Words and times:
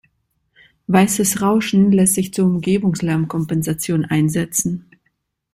Weißes 0.87 1.43
Rauschen 1.43 1.91
lässt 1.91 2.15
sich 2.15 2.33
zur 2.33 2.45
Umgebungslärmkompensation 2.47 4.03
einsetzen. 4.03 4.89